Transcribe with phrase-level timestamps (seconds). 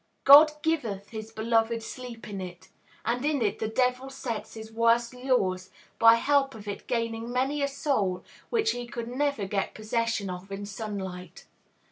[0.23, 2.69] God "giveth his beloved sleep" in it;
[3.05, 7.61] and in it the devil sets his worst lures, by help of it gaining many
[7.61, 11.45] a soul which he could never get possession of in sunlight.